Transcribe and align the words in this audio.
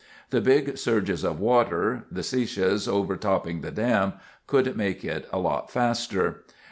The 0.31 0.41
big 0.41 0.79
surges 0.79 1.23
of 1.23 1.39
water—the 1.39 2.21
seiches 2.23 2.87
overtopping 2.87 3.61
the 3.61 3.69
dam—would 3.69 4.75
make 4.75 5.05
it 5.05 5.27
a 5.31 5.37
lot 5.37 5.69
faster. 5.69 6.43